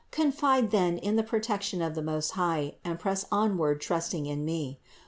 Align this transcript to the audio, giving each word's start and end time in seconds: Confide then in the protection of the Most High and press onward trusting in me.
Confide 0.09 0.71
then 0.71 0.97
in 0.97 1.15
the 1.15 1.21
protection 1.21 1.79
of 1.79 1.93
the 1.93 2.01
Most 2.01 2.31
High 2.31 2.73
and 2.83 2.97
press 2.99 3.27
onward 3.31 3.81
trusting 3.81 4.25
in 4.25 4.43
me. 4.43 4.79